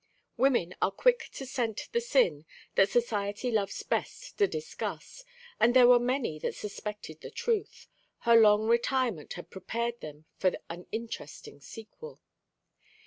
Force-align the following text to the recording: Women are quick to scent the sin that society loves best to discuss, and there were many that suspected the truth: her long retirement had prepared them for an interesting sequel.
Women 0.35 0.73
are 0.81 0.89
quick 0.89 1.29
to 1.33 1.45
scent 1.45 1.89
the 1.91 2.01
sin 2.01 2.47
that 2.73 2.89
society 2.89 3.51
loves 3.51 3.83
best 3.83 4.35
to 4.39 4.47
discuss, 4.47 5.23
and 5.59 5.75
there 5.75 5.87
were 5.87 5.99
many 5.99 6.39
that 6.39 6.55
suspected 6.55 7.21
the 7.21 7.29
truth: 7.29 7.87
her 8.21 8.35
long 8.35 8.65
retirement 8.67 9.33
had 9.33 9.51
prepared 9.51 10.01
them 10.01 10.25
for 10.39 10.53
an 10.71 10.87
interesting 10.91 11.59
sequel. 11.61 12.19